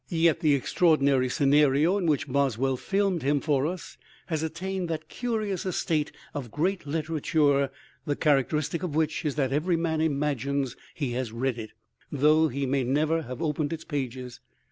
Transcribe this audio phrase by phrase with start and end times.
[0.09, 5.63] Yet the extraordinary scenario in which Boswell filmed him for us has attained that curious
[5.63, 7.69] estate of great literature
[8.05, 11.73] the characteristic of which is that every man imagines he has read it,
[12.11, 14.39] though he may never have opened its pages.